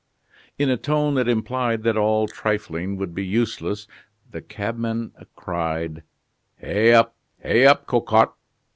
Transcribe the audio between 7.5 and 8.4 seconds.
up, Cocotte!"